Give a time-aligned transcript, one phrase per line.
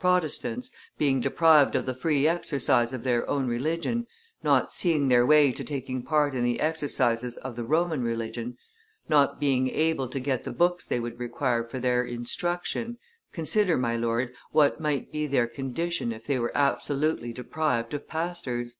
[0.00, 4.08] Protestants, being deprived of the free exercise of their own religion,
[4.42, 8.58] not seeing their way to taking part in the exercises of the Roman religion,
[9.08, 12.98] not being able to get the books they would require for their instruction,
[13.30, 18.78] consider, my lord, what might be their condition if they were absolutely deprived of pastors.